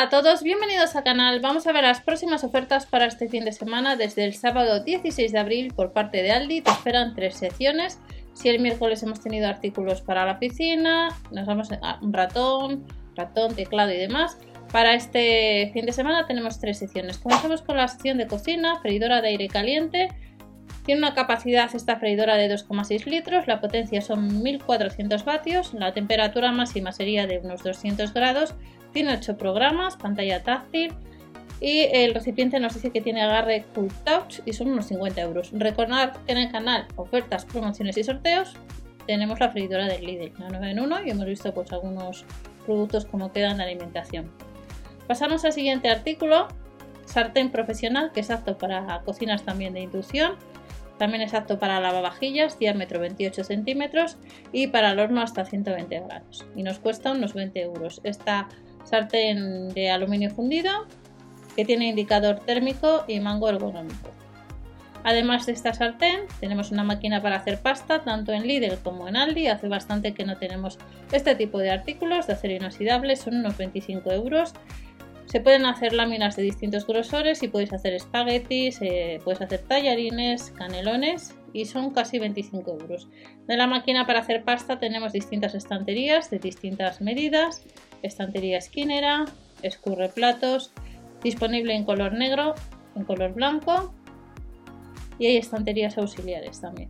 Hola 0.00 0.06
a 0.06 0.22
todos, 0.22 0.42
bienvenidos 0.42 0.96
al 0.96 1.04
canal. 1.04 1.40
Vamos 1.40 1.66
a 1.66 1.72
ver 1.72 1.82
las 1.82 2.00
próximas 2.00 2.42
ofertas 2.42 2.86
para 2.86 3.04
este 3.04 3.28
fin 3.28 3.44
de 3.44 3.52
semana. 3.52 3.96
Desde 3.96 4.24
el 4.24 4.32
sábado 4.32 4.82
16 4.82 5.30
de 5.30 5.38
abril 5.38 5.74
por 5.74 5.92
parte 5.92 6.22
de 6.22 6.32
Aldi 6.32 6.62
te 6.62 6.70
esperan 6.70 7.14
tres 7.14 7.34
secciones. 7.34 8.00
Si 8.32 8.48
el 8.48 8.60
miércoles 8.60 9.02
hemos 9.02 9.20
tenido 9.20 9.46
artículos 9.46 10.00
para 10.00 10.24
la 10.24 10.38
piscina, 10.38 11.10
nos 11.32 11.44
vamos 11.44 11.68
a 11.70 11.98
un 12.00 12.14
ratón, 12.14 12.86
ratón, 13.14 13.54
teclado 13.54 13.92
y 13.92 13.98
demás. 13.98 14.38
Para 14.72 14.94
este 14.94 15.70
fin 15.74 15.84
de 15.84 15.92
semana 15.92 16.26
tenemos 16.26 16.58
tres 16.60 16.78
secciones. 16.78 17.18
Comenzamos 17.18 17.60
con 17.60 17.76
la 17.76 17.86
sección 17.86 18.16
de 18.16 18.26
cocina, 18.26 18.80
freidora 18.80 19.20
de 19.20 19.28
aire 19.28 19.48
caliente. 19.48 20.08
Tiene 20.86 21.02
una 21.02 21.12
capacidad 21.12 21.68
esta 21.74 21.96
freidora 21.96 22.36
de 22.36 22.50
2,6 22.50 23.04
litros, 23.04 23.46
la 23.46 23.60
potencia 23.60 24.00
son 24.00 24.42
1400 24.42 25.26
vatios, 25.26 25.74
la 25.74 25.92
temperatura 25.92 26.52
máxima 26.52 26.90
sería 26.90 27.26
de 27.26 27.38
unos 27.38 27.62
200 27.62 28.14
grados 28.14 28.54
tiene 28.92 29.14
8 29.14 29.36
programas, 29.36 29.96
pantalla 29.96 30.42
táctil 30.42 30.92
y 31.60 31.88
el 31.92 32.14
recipiente 32.14 32.58
nos 32.58 32.74
dice 32.74 32.90
que 32.90 33.00
tiene 33.00 33.22
agarre 33.22 33.66
Cool 33.74 33.92
Touch 34.04 34.40
y 34.46 34.52
son 34.52 34.70
unos 34.70 34.86
50 34.86 35.20
euros. 35.20 35.50
Recordad 35.52 36.16
que 36.24 36.32
en 36.32 36.38
el 36.38 36.50
canal 36.50 36.86
ofertas, 36.96 37.44
promociones 37.44 37.96
y 37.98 38.04
sorteos 38.04 38.54
tenemos 39.06 39.40
la 39.40 39.50
freidora 39.50 39.86
del 39.86 40.04
Lidl, 40.04 40.32
la 40.38 40.48
9 40.48 40.70
en 40.70 40.80
1 40.80 41.06
y 41.06 41.10
hemos 41.10 41.26
visto 41.26 41.52
pues 41.52 41.72
algunos 41.72 42.24
productos 42.64 43.04
como 43.04 43.32
quedan 43.32 43.58
de 43.58 43.64
alimentación. 43.64 44.30
Pasamos 45.06 45.44
al 45.44 45.52
siguiente 45.52 45.88
artículo, 45.88 46.48
sartén 47.04 47.50
profesional 47.50 48.12
que 48.12 48.20
es 48.20 48.30
apto 48.30 48.56
para 48.56 49.00
cocinas 49.04 49.42
también 49.42 49.74
de 49.74 49.80
inducción. 49.80 50.36
También 50.98 51.22
es 51.22 51.32
apto 51.32 51.58
para 51.58 51.80
lavavajillas, 51.80 52.58
diámetro 52.58 53.00
28 53.00 53.42
centímetros 53.42 54.18
y 54.52 54.66
para 54.66 54.92
el 54.92 55.00
horno 55.00 55.22
hasta 55.22 55.46
120 55.46 55.98
grados. 56.00 56.46
Y 56.54 56.62
nos 56.62 56.78
cuesta 56.78 57.12
unos 57.12 57.32
20 57.32 57.60
euros. 57.62 58.02
Esta 58.04 58.48
sartén 58.84 59.68
de 59.70 59.90
aluminio 59.90 60.30
fundido 60.30 60.86
que 61.56 61.64
tiene 61.64 61.88
indicador 61.88 62.40
térmico 62.40 63.04
y 63.06 63.20
mango 63.20 63.48
ergonómico. 63.48 64.10
Además 65.02 65.46
de 65.46 65.52
esta 65.52 65.72
sartén, 65.72 66.20
tenemos 66.40 66.70
una 66.70 66.84
máquina 66.84 67.22
para 67.22 67.36
hacer 67.36 67.60
pasta, 67.60 68.00
tanto 68.02 68.32
en 68.32 68.46
Lidl 68.46 68.78
como 68.82 69.08
en 69.08 69.16
Aldi. 69.16 69.46
Hace 69.46 69.68
bastante 69.68 70.12
que 70.12 70.26
no 70.26 70.36
tenemos 70.36 70.78
este 71.10 71.34
tipo 71.34 71.58
de 71.58 71.70
artículos 71.70 72.26
de 72.26 72.34
acero 72.34 72.54
inoxidable, 72.54 73.16
son 73.16 73.36
unos 73.36 73.56
25 73.56 74.12
euros. 74.12 74.52
Se 75.30 75.40
pueden 75.40 75.64
hacer 75.64 75.92
láminas 75.92 76.34
de 76.34 76.42
distintos 76.42 76.88
grosores 76.88 77.44
y 77.44 77.48
podéis 77.48 77.72
hacer 77.72 77.94
espaguetis, 77.94 78.82
eh, 78.82 79.20
puedes 79.22 79.40
hacer 79.40 79.60
tallarines, 79.60 80.50
canelones 80.50 81.36
y 81.52 81.66
son 81.66 81.92
casi 81.92 82.18
25 82.18 82.78
euros. 82.80 83.08
De 83.46 83.56
la 83.56 83.68
máquina 83.68 84.08
para 84.08 84.18
hacer 84.18 84.42
pasta 84.42 84.80
tenemos 84.80 85.12
distintas 85.12 85.54
estanterías 85.54 86.30
de 86.30 86.40
distintas 86.40 87.00
medidas 87.00 87.64
estantería 88.02 88.58
esquinera, 88.58 89.24
escurre 89.62 90.08
platos, 90.08 90.72
disponible 91.22 91.76
en 91.76 91.84
color 91.84 92.12
negro, 92.12 92.56
en 92.96 93.04
color 93.04 93.32
blanco 93.32 93.94
y 95.20 95.26
hay 95.26 95.36
estanterías 95.36 95.96
auxiliares 95.96 96.60
también. 96.60 96.88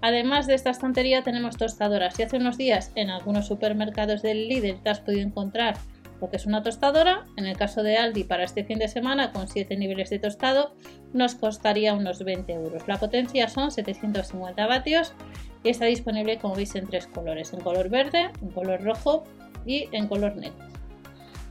Además 0.00 0.46
de 0.46 0.54
esta 0.54 0.70
estantería 0.70 1.22
tenemos 1.22 1.58
tostadoras 1.58 2.18
y 2.18 2.22
hace 2.22 2.38
unos 2.38 2.56
días 2.56 2.92
en 2.94 3.10
algunos 3.10 3.46
supermercados 3.46 4.22
del 4.22 4.48
Lidl 4.48 4.80
te 4.80 4.88
has 4.88 5.00
podido 5.00 5.20
encontrar 5.20 5.76
lo 6.20 6.30
que 6.30 6.36
es 6.36 6.46
una 6.46 6.62
tostadora. 6.62 7.26
En 7.36 7.46
el 7.46 7.56
caso 7.56 7.82
de 7.82 7.96
Aldi 7.96 8.24
para 8.24 8.44
este 8.44 8.64
fin 8.64 8.78
de 8.78 8.88
semana 8.88 9.32
con 9.32 9.48
7 9.48 9.76
niveles 9.76 10.10
de 10.10 10.18
tostado 10.18 10.74
nos 11.12 11.34
costaría 11.34 11.94
unos 11.94 12.22
20 12.24 12.52
euros. 12.52 12.86
La 12.86 12.98
potencia 12.98 13.48
son 13.48 13.70
750 13.70 14.66
vatios 14.66 15.14
y 15.62 15.70
está 15.70 15.86
disponible 15.86 16.38
como 16.38 16.54
veis 16.54 16.74
en 16.74 16.86
tres 16.86 17.06
colores, 17.06 17.52
en 17.52 17.60
color 17.60 17.88
verde, 17.88 18.30
en 18.40 18.50
color 18.50 18.82
rojo 18.82 19.24
y 19.66 19.88
en 19.92 20.08
color 20.08 20.36
negro. 20.36 20.66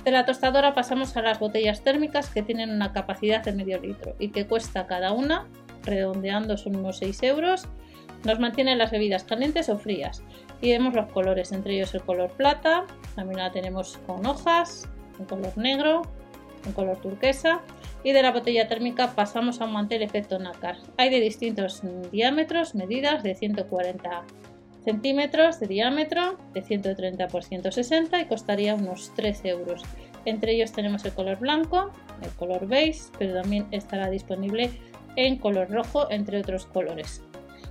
De 0.04 0.12
la 0.12 0.26
tostadora 0.26 0.74
pasamos 0.74 1.18
a 1.18 1.22
las 1.22 1.40
botellas 1.40 1.82
térmicas 1.82 2.30
que 2.30 2.42
tienen 2.42 2.70
una 2.70 2.94
capacidad 2.94 3.44
de 3.44 3.52
medio 3.52 3.80
litro 3.80 4.16
y 4.20 4.30
que 4.30 4.48
cuesta 4.48 4.88
cada 4.88 5.12
una, 5.12 5.48
redondeando 5.84 6.58
son 6.58 6.78
unos 6.78 7.00
6 7.00 7.24
euros. 7.24 7.68
Nos 8.24 8.40
mantienen 8.40 8.78
las 8.78 8.92
bebidas 8.92 9.26
calientes 9.26 9.70
o 9.70 9.78
frías 9.78 10.24
y 10.62 10.72
vemos 10.72 10.94
los 10.94 11.12
colores, 11.12 11.52
entre 11.52 11.76
ellos 11.76 11.94
el 11.94 12.02
color 12.02 12.32
plata, 12.32 12.86
también 13.16 13.40
la 13.40 13.52
tenemos 13.52 13.98
con 14.06 14.26
hojas, 14.26 14.88
en 15.20 15.26
color 15.26 15.58
negro, 15.58 16.02
en 16.66 16.74
color 16.74 16.98
turquesa 16.98 17.62
y 18.04 18.12
de 18.12 18.22
la 18.22 18.32
botella 18.32 18.68
térmica 18.68 19.16
pasamos 19.16 19.62
a 19.62 19.66
un 19.66 19.74
mantel 19.74 20.02
efecto 20.02 20.40
nácar. 20.40 20.78
Hay 20.98 21.10
de 21.10 21.20
distintos 21.20 21.82
diámetros, 22.12 22.76
medidas 22.76 23.24
de 23.24 23.36
140 23.36 24.24
centímetros 24.84 25.60
de 25.60 25.68
diámetro 25.68 26.38
de 26.54 26.62
130 26.62 27.28
por 27.28 27.44
160 27.44 28.22
y 28.22 28.26
costaría 28.26 28.76
unos 28.76 29.14
13 29.16 29.50
euros. 29.50 29.84
Entre 30.26 30.54
ellos 30.54 30.72
tenemos 30.72 31.04
el 31.06 31.14
color 31.14 31.40
blanco, 31.40 31.92
el 32.22 32.30
color 32.32 32.68
beige, 32.68 33.02
pero 33.20 33.42
también 33.42 33.68
estará 33.72 34.10
disponible 34.10 34.72
en 35.16 35.38
color 35.38 35.70
rojo, 35.70 36.10
entre 36.12 36.40
otros 36.40 36.66
colores. 36.68 37.22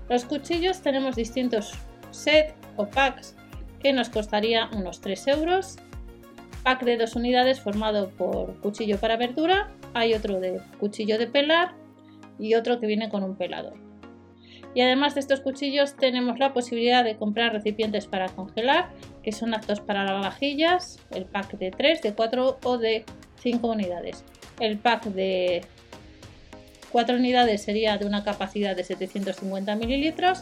Los 0.09 0.25
cuchillos 0.25 0.83
tenemos 0.83 1.17
distintos 1.17 1.73
set 2.11 2.55
packs 2.85 3.35
que 3.81 3.93
nos 3.93 4.09
costaría 4.09 4.69
unos 4.77 5.01
3 5.01 5.29
euros. 5.29 5.77
Pack 6.63 6.85
de 6.85 6.97
dos 6.97 7.15
unidades 7.15 7.61
formado 7.61 8.11
por 8.11 8.61
cuchillo 8.61 8.99
para 8.99 9.17
verdura, 9.17 9.71
hay 9.95 10.15
otro 10.15 10.41
de 10.41 10.61
cuchillo 10.81 11.17
de 11.19 11.29
pelar 11.29 11.75
y 12.39 12.55
otro 12.55 12.81
que 12.81 12.87
viene 12.87 13.09
con 13.09 13.23
un 13.23 13.37
pelador. 13.37 13.75
Y 14.75 14.83
además 14.83 15.15
de 15.15 15.21
estos 15.21 15.41
cuchillos 15.41 15.97
tenemos 15.97 16.39
la 16.39 16.53
posibilidad 16.53 17.03
de 17.03 17.17
comprar 17.17 17.53
recipientes 17.53 18.07
para 18.07 18.29
congelar, 18.29 18.91
que 19.23 19.33
son 19.33 19.55
aptos 19.55 19.81
para 19.81 20.05
lavavajillas, 20.05 20.99
el 21.13 21.25
pack 21.25 21.57
de 21.57 21.71
3, 21.71 22.03
de 22.03 22.13
4 22.13 22.59
o 22.63 22.77
de 22.79 23.05
5 23.41 23.69
unidades. 23.69 24.23
El 24.61 24.77
pack 24.77 25.05
de 25.05 25.65
4 26.93 27.17
unidades 27.17 27.63
sería 27.63 27.97
de 27.97 28.05
una 28.05 28.23
capacidad 28.23 28.77
de 28.77 28.85
750 28.85 29.77
mililitros, 29.77 30.41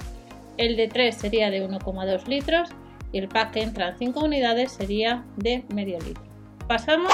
el 0.56 0.76
de 0.76 0.88
3 0.88 1.14
sería 1.14 1.50
de 1.50 1.66
1,2 1.66 2.26
litros 2.26 2.70
y 3.12 3.18
el 3.18 3.28
pack 3.28 3.52
que 3.52 3.62
entra 3.62 3.88
en 3.88 3.98
5 3.98 4.24
unidades 4.24 4.72
sería 4.72 5.24
de 5.36 5.64
medio 5.72 5.98
litro. 6.00 6.22
Pasamos 6.66 7.12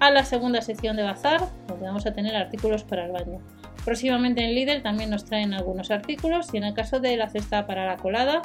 a 0.00 0.10
la 0.10 0.24
segunda 0.24 0.60
sección 0.62 0.96
de 0.96 1.02
bazar, 1.02 1.48
donde 1.68 1.86
vamos 1.86 2.06
a 2.06 2.12
tener 2.12 2.34
artículos 2.34 2.82
para 2.84 3.06
el 3.06 3.12
baño. 3.12 3.40
Próximamente 3.84 4.44
en 4.44 4.54
Lidl 4.54 4.82
también 4.82 5.10
nos 5.10 5.24
traen 5.24 5.54
algunos 5.54 5.90
artículos 5.90 6.52
y 6.52 6.56
en 6.56 6.64
el 6.64 6.74
caso 6.74 7.00
de 7.00 7.16
la 7.16 7.28
cesta 7.28 7.66
para 7.66 7.86
la 7.86 7.96
colada 7.96 8.42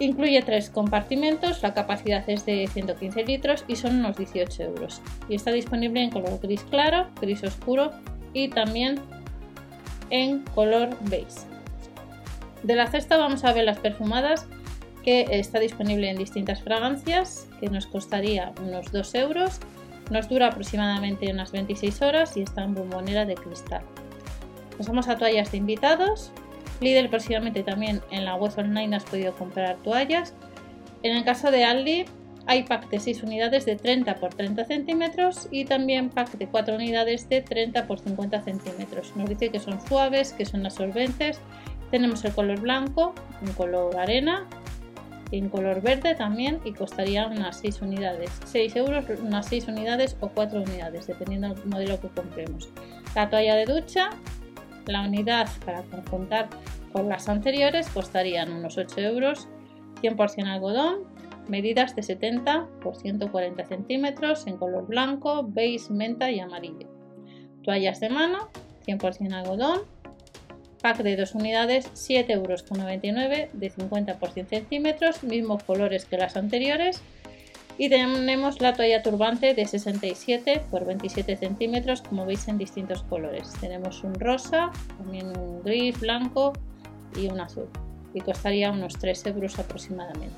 incluye 0.00 0.42
tres 0.42 0.70
compartimentos, 0.70 1.62
la 1.62 1.74
capacidad 1.74 2.28
es 2.28 2.46
de 2.46 2.66
115 2.66 3.24
litros 3.24 3.64
y 3.68 3.76
son 3.76 3.96
unos 3.96 4.16
18 4.16 4.62
euros. 4.62 5.00
Y 5.28 5.34
está 5.34 5.52
disponible 5.52 6.02
en 6.02 6.10
color 6.10 6.40
gris 6.40 6.64
claro, 6.64 7.08
gris 7.20 7.44
oscuro 7.44 7.92
y 8.32 8.48
también 8.48 8.98
en 10.10 10.40
color 10.54 10.96
beige. 11.02 11.46
De 12.62 12.74
la 12.74 12.86
cesta 12.86 13.16
vamos 13.16 13.44
a 13.44 13.52
ver 13.52 13.64
las 13.64 13.78
perfumadas 13.78 14.46
que 15.02 15.26
está 15.30 15.58
disponible 15.58 16.10
en 16.10 16.16
distintas 16.16 16.62
fragancias 16.62 17.48
que 17.58 17.68
nos 17.68 17.86
costaría 17.86 18.52
unos 18.60 18.92
2 18.92 19.14
euros. 19.14 19.60
Nos 20.10 20.28
dura 20.28 20.48
aproximadamente 20.48 21.30
unas 21.32 21.52
26 21.52 22.02
horas 22.02 22.36
y 22.36 22.42
está 22.42 22.64
en 22.64 22.74
bombonera 22.74 23.24
de 23.24 23.34
cristal. 23.34 23.82
Pasamos 24.76 25.08
a 25.08 25.16
toallas 25.16 25.52
de 25.52 25.58
invitados. 25.58 26.32
Lidl 26.80 27.08
próximamente 27.08 27.62
también 27.62 28.00
en 28.10 28.24
la 28.24 28.34
web 28.34 28.52
online 28.56 28.96
has 28.96 29.04
podido 29.04 29.34
comprar 29.34 29.76
toallas. 29.78 30.34
En 31.02 31.16
el 31.16 31.24
caso 31.24 31.50
de 31.50 31.64
Aldi 31.64 32.04
hay 32.46 32.64
pack 32.64 32.88
de 32.88 32.98
6 32.98 33.22
unidades 33.22 33.64
de 33.64 33.76
30 33.76 34.16
por 34.16 34.34
30 34.34 34.64
centímetros 34.64 35.48
y 35.50 35.64
también 35.64 36.10
pack 36.10 36.32
de 36.32 36.46
4 36.48 36.74
unidades 36.74 37.28
de 37.28 37.42
30 37.42 37.86
por 37.86 38.00
50 38.00 38.42
centímetros. 38.42 39.14
Nos 39.16 39.28
dice 39.28 39.50
que 39.50 39.60
son 39.60 39.80
suaves, 39.86 40.32
que 40.32 40.44
son 40.44 40.64
absorbentes. 40.66 41.40
Tenemos 41.90 42.24
el 42.24 42.32
color 42.32 42.60
blanco, 42.60 43.14
un 43.42 43.52
color 43.52 43.96
arena 43.96 44.46
en 45.32 45.48
color 45.48 45.80
verde 45.80 46.14
también 46.14 46.60
y 46.64 46.72
costaría 46.72 47.26
unas 47.26 47.58
6 47.58 47.82
unidades. 47.82 48.30
6 48.46 48.76
euros 48.76 49.04
unas 49.22 49.46
6 49.46 49.68
unidades 49.68 50.16
o 50.20 50.28
4 50.28 50.62
unidades, 50.62 51.06
dependiendo 51.06 51.54
del 51.54 51.66
modelo 51.66 52.00
que 52.00 52.08
compremos. 52.08 52.68
La 53.14 53.30
toalla 53.30 53.54
de 53.54 53.66
ducha 53.66 54.10
la 54.86 55.02
unidad 55.02 55.48
para 55.64 55.82
conjuntar 55.82 56.48
con 56.92 57.08
las 57.08 57.28
anteriores 57.28 57.88
costarían 57.88 58.52
unos 58.52 58.76
8 58.76 59.00
euros, 59.00 59.48
100% 60.02 60.46
algodón, 60.46 61.04
medidas 61.48 61.94
de 61.94 62.02
70 62.02 62.66
por 62.82 62.96
140 62.96 63.64
centímetros 63.66 64.46
en 64.46 64.56
color 64.56 64.86
blanco, 64.86 65.44
beige, 65.46 65.92
menta 65.92 66.30
y 66.30 66.40
amarillo. 66.40 66.88
Toallas 67.62 68.00
de 68.00 68.10
mano, 68.10 68.48
100% 68.86 69.32
algodón, 69.32 69.82
pack 70.80 70.98
de 70.98 71.16
2 71.16 71.34
unidades, 71.34 71.90
7,99 71.94 72.32
euros 72.32 72.64
de 73.52 73.70
50 73.70 74.18
por 74.18 74.30
100 74.30 74.46
centímetros, 74.46 75.22
mismos 75.22 75.62
colores 75.64 76.04
que 76.04 76.16
las 76.16 76.36
anteriores 76.36 77.02
y 77.80 77.88
tenemos 77.88 78.60
la 78.60 78.74
toalla 78.74 79.02
turbante 79.02 79.54
de 79.54 79.66
67 79.66 80.64
por 80.70 80.84
27 80.84 81.34
centímetros, 81.34 82.02
como 82.02 82.26
veis 82.26 82.46
en 82.46 82.58
distintos 82.58 83.02
colores. 83.04 83.54
Tenemos 83.58 84.04
un 84.04 84.12
rosa, 84.20 84.70
también 84.98 85.28
un 85.28 85.62
gris, 85.62 85.98
blanco 85.98 86.52
y 87.16 87.28
un 87.28 87.40
azul. 87.40 87.70
Y 88.12 88.20
costaría 88.20 88.70
unos 88.70 88.98
3 88.98 89.28
euros 89.28 89.58
aproximadamente. 89.58 90.36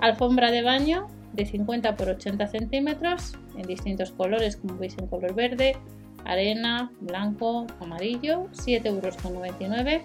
Alfombra 0.00 0.50
de 0.50 0.62
baño 0.62 1.06
de 1.34 1.44
50 1.44 1.96
por 1.96 2.08
80 2.08 2.46
centímetros 2.48 3.34
en 3.58 3.66
distintos 3.66 4.12
colores, 4.12 4.56
como 4.56 4.78
veis 4.78 4.96
en 4.96 5.06
color 5.06 5.34
verde, 5.34 5.76
arena, 6.24 6.90
blanco, 7.00 7.66
amarillo, 7.80 8.48
7,99 8.52 8.86
euros. 8.86 10.02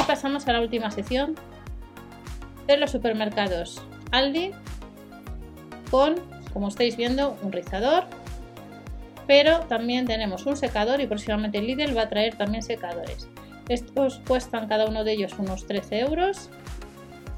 Y 0.00 0.06
pasamos 0.06 0.46
a 0.48 0.52
la 0.52 0.60
última 0.60 0.90
sección 0.90 1.34
de 2.66 2.76
los 2.76 2.90
supermercados 2.90 3.82
Aldi 4.10 4.52
con, 5.90 6.14
como 6.52 6.68
estáis 6.68 6.96
viendo, 6.96 7.36
un 7.42 7.52
rizador, 7.52 8.04
pero 9.26 9.60
también 9.60 10.06
tenemos 10.06 10.46
un 10.46 10.56
secador 10.56 11.00
y 11.00 11.06
próximamente 11.06 11.60
Lidl 11.60 11.96
va 11.96 12.02
a 12.02 12.08
traer 12.08 12.36
también 12.36 12.62
secadores. 12.62 13.28
Estos 13.68 14.20
cuestan 14.26 14.68
cada 14.68 14.86
uno 14.86 15.04
de 15.04 15.12
ellos 15.12 15.34
unos 15.38 15.66
13 15.66 16.00
euros. 16.00 16.50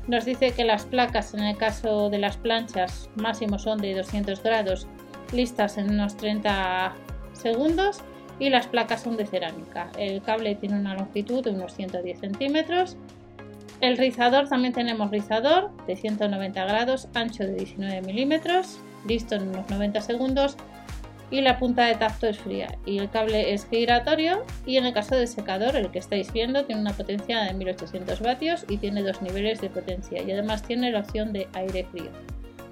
Nos 0.06 0.24
dice 0.24 0.52
que 0.52 0.64
las 0.64 0.84
placas 0.84 1.34
en 1.34 1.44
el 1.44 1.56
caso 1.56 2.10
de 2.10 2.18
las 2.18 2.36
planchas 2.36 3.08
máximo 3.16 3.58
son 3.58 3.78
de 3.78 3.94
200 3.94 4.42
grados 4.42 4.86
listas 5.32 5.78
en 5.78 5.90
unos 5.90 6.16
30 6.16 6.92
segundos 7.32 8.02
y 8.38 8.50
las 8.50 8.66
placas 8.66 9.02
son 9.02 9.16
de 9.16 9.26
cerámica. 9.26 9.90
El 9.98 10.22
cable 10.22 10.54
tiene 10.54 10.78
una 10.78 10.94
longitud 10.94 11.44
de 11.44 11.50
unos 11.50 11.74
110 11.74 12.20
centímetros. 12.20 12.96
El 13.80 13.96
rizador 13.96 14.48
también 14.48 14.72
tenemos 14.72 15.10
rizador 15.10 15.70
de 15.86 15.96
190 15.96 16.64
grados, 16.64 17.08
ancho 17.14 17.44
de 17.44 17.54
19 17.54 18.02
milímetros, 18.02 18.78
listo 19.06 19.34
en 19.34 19.48
unos 19.48 19.68
90 19.68 20.00
segundos 20.00 20.56
y 21.30 21.40
la 21.40 21.58
punta 21.58 21.86
de 21.86 21.94
tacto 21.94 22.26
es 22.28 22.38
fría 22.38 22.78
y 22.86 22.98
el 22.98 23.10
cable 23.10 23.52
es 23.52 23.66
giratorio 23.66 24.44
y 24.66 24.76
en 24.76 24.86
el 24.86 24.92
caso 24.92 25.16
del 25.16 25.26
secador, 25.26 25.74
el 25.74 25.90
que 25.90 25.98
estáis 25.98 26.32
viendo, 26.32 26.64
tiene 26.64 26.80
una 26.80 26.92
potencia 26.92 27.40
de 27.42 27.54
1800 27.54 28.20
vatios 28.20 28.64
y 28.68 28.76
tiene 28.76 29.02
dos 29.02 29.20
niveles 29.22 29.60
de 29.60 29.70
potencia 29.70 30.22
y 30.22 30.30
además 30.30 30.62
tiene 30.62 30.92
la 30.92 31.00
opción 31.00 31.32
de 31.32 31.48
aire 31.54 31.86
frío. 31.90 32.10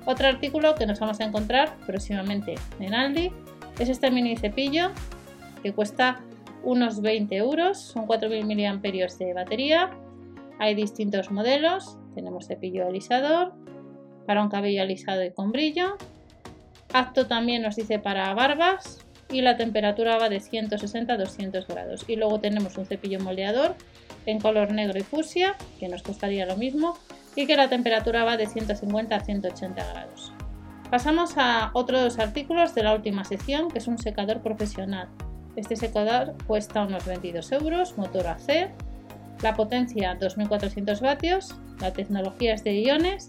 Otro 0.04 0.28
artículo 0.28 0.74
que 0.74 0.86
nos 0.86 1.00
vamos 1.00 1.20
a 1.20 1.24
encontrar 1.24 1.74
próximamente 1.86 2.54
en 2.78 2.94
Aldi 2.94 3.32
es 3.78 3.88
este 3.88 4.10
mini 4.10 4.36
cepillo 4.36 4.90
que 5.62 5.72
cuesta 5.72 6.20
unos 6.62 7.00
20 7.00 7.36
euros, 7.36 7.78
son 7.78 8.06
4000 8.06 8.44
mAh 8.44 8.80
de 9.18 9.34
batería, 9.34 9.90
hay 10.58 10.74
distintos 10.74 11.30
modelos, 11.30 11.98
tenemos 12.14 12.46
cepillo 12.46 12.86
alisador 12.86 13.52
para 14.26 14.42
un 14.42 14.48
cabello 14.48 14.82
alisado 14.82 15.24
y 15.24 15.32
con 15.32 15.50
brillo, 15.50 15.96
Acto 16.92 17.26
también 17.26 17.62
nos 17.62 17.76
dice 17.76 17.98
para 17.98 18.32
barbas 18.34 18.98
y 19.30 19.40
la 19.40 19.56
temperatura 19.56 20.18
va 20.18 20.28
de 20.28 20.40
160 20.40 21.14
a 21.14 21.16
200 21.16 21.66
grados. 21.66 22.04
Y 22.06 22.16
luego 22.16 22.38
tenemos 22.40 22.76
un 22.76 22.84
cepillo 22.84 23.18
moldeador 23.18 23.74
en 24.26 24.40
color 24.40 24.72
negro 24.72 24.98
y 24.98 25.02
fusia, 25.02 25.56
que 25.80 25.88
nos 25.88 26.02
costaría 26.02 26.44
lo 26.44 26.56
mismo, 26.56 26.98
y 27.34 27.46
que 27.46 27.56
la 27.56 27.68
temperatura 27.68 28.24
va 28.24 28.36
de 28.36 28.46
150 28.46 29.16
a 29.16 29.20
180 29.20 29.92
grados. 29.92 30.32
Pasamos 30.90 31.38
a 31.38 31.70
otros 31.72 32.18
artículos 32.18 32.74
de 32.74 32.82
la 32.82 32.94
última 32.94 33.24
sección, 33.24 33.70
que 33.70 33.78
es 33.78 33.86
un 33.86 33.96
secador 33.96 34.42
profesional. 34.42 35.08
Este 35.56 35.76
secador 35.76 36.34
cuesta 36.46 36.82
unos 36.82 37.04
22 37.04 37.52
euros, 37.52 37.98
motor 37.98 38.26
AC, 38.26 38.70
la 39.42 39.54
potencia 39.54 40.16
2400 40.20 41.00
vatios, 41.00 41.54
la 41.80 41.92
tecnología 41.92 42.54
es 42.54 42.64
de 42.64 42.80
iones 42.80 43.28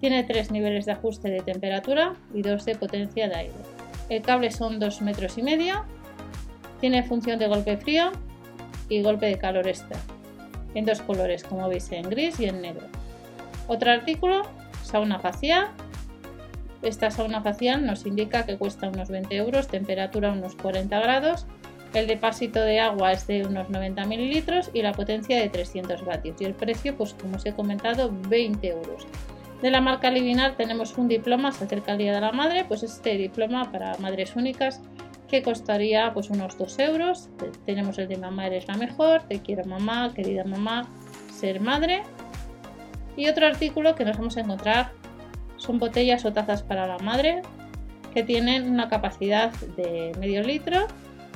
tiene 0.00 0.24
tres 0.24 0.50
niveles 0.50 0.86
de 0.86 0.92
ajuste 0.92 1.30
de 1.30 1.40
temperatura 1.40 2.14
y 2.34 2.42
dos 2.42 2.64
de 2.64 2.74
potencia 2.74 3.28
de 3.28 3.36
aire. 3.36 3.54
El 4.08 4.22
cable 4.22 4.50
son 4.50 4.78
2 4.78 5.02
metros 5.02 5.38
y 5.38 5.42
medio. 5.42 5.84
Tiene 6.80 7.02
función 7.02 7.38
de 7.38 7.48
golpe 7.48 7.76
frío 7.76 8.12
y 8.88 9.02
golpe 9.02 9.26
de 9.26 9.38
calor 9.38 9.66
extra. 9.66 9.98
En 10.74 10.84
dos 10.84 11.00
colores, 11.00 11.42
como 11.42 11.68
veis, 11.68 11.90
en 11.90 12.08
gris 12.08 12.38
y 12.38 12.44
en 12.44 12.60
negro. 12.60 12.86
Otro 13.66 13.90
artículo, 13.90 14.42
sauna 14.82 15.18
facial. 15.18 15.68
Esta 16.82 17.10
sauna 17.10 17.40
facial 17.40 17.86
nos 17.86 18.04
indica 18.04 18.44
que 18.44 18.58
cuesta 18.58 18.88
unos 18.88 19.08
20 19.08 19.34
euros, 19.34 19.66
temperatura 19.66 20.30
unos 20.30 20.54
40 20.54 21.00
grados. 21.00 21.46
El 21.96 22.06
depósito 22.06 22.60
de 22.60 22.78
agua 22.78 23.12
es 23.12 23.26
de 23.26 23.46
unos 23.46 23.70
90 23.70 24.04
mililitros 24.04 24.70
y 24.74 24.82
la 24.82 24.92
potencia 24.92 25.40
de 25.40 25.48
300 25.48 26.04
vatios. 26.04 26.36
Y 26.38 26.44
el 26.44 26.52
precio, 26.52 26.94
pues 26.94 27.14
como 27.14 27.36
os 27.36 27.46
he 27.46 27.54
comentado, 27.54 28.14
20 28.28 28.68
euros. 28.68 29.06
De 29.62 29.70
la 29.70 29.80
marca 29.80 30.10
Livinar 30.10 30.58
tenemos 30.58 30.98
un 30.98 31.08
diploma, 31.08 31.48
acerca 31.48 31.92
el 31.92 31.98
Día 31.98 32.12
de 32.12 32.20
la 32.20 32.32
Madre, 32.32 32.66
pues 32.68 32.82
este 32.82 33.16
diploma 33.16 33.72
para 33.72 33.96
madres 33.96 34.36
únicas 34.36 34.82
que 35.26 35.42
costaría 35.42 36.12
pues 36.12 36.28
unos 36.28 36.58
2 36.58 36.78
euros. 36.80 37.30
Tenemos 37.64 37.96
el 37.96 38.08
de 38.08 38.18
mamá 38.18 38.46
eres 38.46 38.68
la 38.68 38.76
mejor, 38.76 39.22
te 39.22 39.40
quiero 39.40 39.64
mamá, 39.64 40.12
querida 40.12 40.44
mamá, 40.44 40.86
ser 41.32 41.62
madre. 41.62 42.02
Y 43.16 43.26
otro 43.26 43.46
artículo 43.46 43.94
que 43.94 44.04
nos 44.04 44.18
vamos 44.18 44.36
a 44.36 44.40
encontrar 44.40 44.92
son 45.56 45.78
botellas 45.78 46.26
o 46.26 46.32
tazas 46.34 46.62
para 46.62 46.86
la 46.86 46.98
madre 46.98 47.40
que 48.12 48.22
tienen 48.22 48.68
una 48.68 48.90
capacidad 48.90 49.50
de 49.78 50.12
medio 50.20 50.42
litro. 50.42 50.86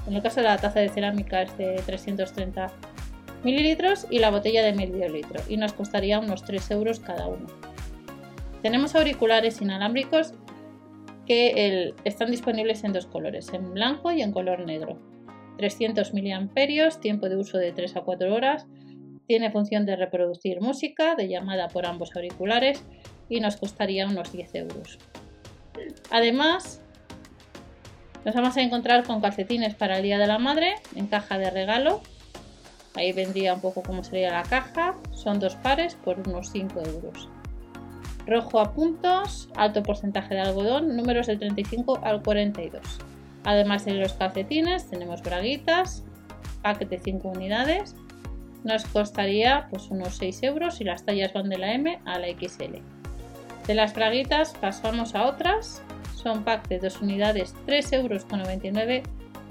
En 0.07 0.15
el 0.15 0.23
caso 0.23 0.41
de 0.41 0.47
la 0.47 0.59
taza 0.59 0.81
de 0.81 0.89
cerámica 0.89 1.43
es 1.43 1.57
de 1.57 1.81
330 1.87 2.73
mililitros 3.45 4.07
y 4.11 4.19
la 4.19 4.31
botella 4.31 4.63
de 4.63 4.73
medio 4.73 5.09
litro 5.09 5.41
y 5.49 5.57
nos 5.57 5.73
costaría 5.73 6.19
unos 6.19 6.45
3 6.45 6.71
euros 6.73 7.01
cada 7.01 7.27
uno. 7.27 7.47
Tenemos 8.63 8.95
auriculares 8.95 9.61
inalámbricos 9.61 10.35
que 11.27 11.95
están 12.05 12.31
disponibles 12.31 12.85
en 12.85 12.93
dos 12.93 13.07
colores, 13.07 13.53
en 13.53 13.73
blanco 13.73 14.11
y 14.13 14.21
en 14.21 14.33
color 14.33 14.67
negro. 14.67 14.99
300 15.59 16.13
mAh, 16.15 17.01
tiempo 17.01 17.29
de 17.29 17.37
uso 17.37 17.59
de 17.59 17.73
3 17.73 17.97
a 17.97 18.01
4 18.01 18.35
horas, 18.35 18.67
tiene 19.27 19.53
función 19.53 19.87
de 19.87 19.95
reproducir 19.95 20.61
música, 20.61 21.15
de 21.15 21.29
llamada 21.29 21.69
por 21.69 21.87
ambos 21.87 22.11
auriculares 22.17 22.85
y 23.29 23.41
nos 23.41 23.57
costaría 23.57 24.09
unos 24.09 24.33
10 24.33 24.55
euros. 24.57 24.99
Además, 26.11 26.83
nos 28.25 28.35
vamos 28.35 28.57
a 28.57 28.63
encontrar 28.63 29.05
con 29.05 29.21
calcetines 29.21 29.75
para 29.75 29.97
el 29.97 30.03
Día 30.03 30.19
de 30.19 30.27
la 30.27 30.39
Madre 30.39 30.75
en 30.95 31.07
caja 31.07 31.39
de 31.39 31.51
regalo. 31.51 32.01
Ahí 32.95 33.13
vendría 33.13 33.55
un 33.55 33.61
poco 33.61 33.83
cómo 33.83 34.03
sería 34.05 34.33
la 34.33 34.43
caja. 34.43 34.95
Son 35.13 35.39
dos 35.39 35.57
pares 35.57 35.95
por 35.95 36.19
unos 36.29 36.51
5 36.51 36.81
euros 36.81 37.29
rojo 38.31 38.61
a 38.61 38.73
puntos, 38.73 39.49
alto 39.57 39.83
porcentaje 39.83 40.35
de 40.35 40.41
algodón, 40.41 40.97
números 40.97 41.27
del 41.27 41.39
35 41.39 42.01
al 42.03 42.23
42. 42.23 42.81
Además 43.45 43.85
de 43.85 43.95
los 43.95 44.13
calcetines, 44.13 44.89
tenemos 44.89 45.23
braguitas, 45.23 46.05
paquete 46.63 46.97
de 46.97 47.03
5 47.03 47.29
unidades. 47.29 47.97
Nos 48.63 48.85
costaría 48.87 49.67
pues, 49.71 49.91
unos 49.91 50.17
6 50.17 50.43
euros 50.45 50.81
y 50.81 50.85
las 50.85 51.05
tallas 51.05 51.33
van 51.33 51.49
de 51.49 51.59
la 51.59 51.73
M 51.73 52.01
a 52.05 52.19
la 52.19 52.29
XL. 52.29 52.77
De 53.67 53.75
las 53.75 53.95
braguitas 53.95 54.55
pasamos 54.61 55.15
a 55.15 55.27
otras. 55.27 55.83
Son 56.23 56.45
pack 56.45 56.69
de 56.69 56.79
2 56.79 57.01
unidades, 57.01 57.55
3,99 57.67 57.95
euros 57.95 58.25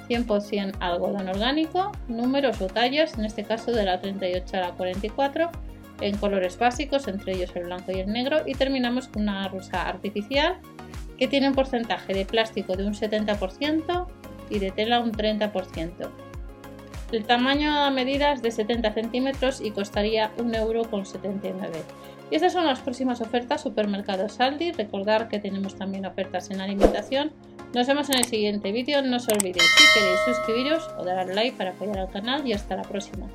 100% 0.10 0.76
algodón 0.80 1.30
orgánico, 1.30 1.92
números 2.08 2.60
o 2.62 2.68
tallas, 2.68 3.18
en 3.18 3.26
este 3.26 3.44
caso 3.44 3.72
de 3.72 3.86
la 3.86 4.02
38 4.02 4.58
a 4.58 4.60
la 4.60 4.72
44 4.72 5.52
en 6.02 6.18
colores 6.18 6.58
básicos, 6.58 7.08
entre 7.08 7.36
ellos 7.36 7.52
el 7.56 7.66
blanco 7.66 7.92
y 7.92 8.00
el 8.00 8.12
negro, 8.12 8.42
y 8.46 8.56
terminamos 8.56 9.08
con 9.08 9.24
una 9.24 9.48
rosa 9.48 9.88
artificial 9.88 10.58
que 11.18 11.28
tiene 11.28 11.50
un 11.50 11.56
porcentaje 11.56 12.14
de 12.14 12.26
plástico 12.26 12.76
de 12.76 12.86
un 12.86 12.94
70% 12.94 14.08
y 14.50 14.60
de 14.60 14.72
tela 14.72 15.00
un 15.00 15.12
30%. 15.12 16.10
El 17.12 17.26
tamaño 17.26 17.72
a 17.72 17.90
medida 17.92 18.32
es 18.32 18.42
de 18.42 18.52
70 18.52 18.94
centímetros 18.94 19.62
y 19.62 19.72
costaría 19.72 20.32
1,79€. 20.38 21.84
Y 22.32 22.36
estas 22.36 22.54
son 22.54 22.66
las 22.66 22.80
próximas 22.80 23.22
ofertas 23.22 23.62
Supermercados 23.62 24.40
Aldi. 24.40 24.72
Recordar 24.72 25.30
que 25.30 25.40
tenemos 25.40 25.76
también 25.76 26.06
ofertas 26.06 26.52
en 26.52 26.62
alimentación. 26.62 27.32
Nos 27.74 27.88
vemos 27.88 28.10
en 28.10 28.18
el 28.18 28.26
siguiente 28.26 28.72
vídeo. 28.72 29.02
No 29.02 29.18
os 29.18 29.28
olvidéis 29.28 29.64
si 29.78 30.00
queréis 30.00 30.20
suscribiros 30.26 30.88
o 30.98 31.04
dar 31.04 31.28
like 31.28 31.58
para 31.58 31.72
apoyar 31.72 32.00
al 32.00 32.10
canal 32.10 32.46
y 32.48 32.54
hasta 32.54 32.76
la 32.76 32.84
próxima. 32.84 33.28